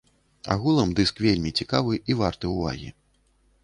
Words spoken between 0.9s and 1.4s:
дыск